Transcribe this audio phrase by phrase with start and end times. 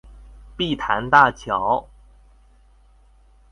[0.57, 1.87] 碧潭大橋